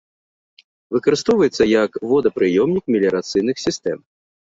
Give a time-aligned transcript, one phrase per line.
[0.95, 4.01] Выкарыстоўваецца як водапрыёмнік меліярацыйных сістэм.